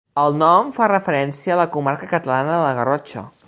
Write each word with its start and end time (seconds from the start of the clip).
El 0.19 0.37
nom 0.37 0.71
fa 0.77 0.87
referència 0.91 1.53
a 1.57 1.59
la 1.61 1.67
comarca 1.77 2.11
catalana 2.17 2.57
de 2.57 2.65
la 2.65 2.75
Garrotxa. 2.81 3.29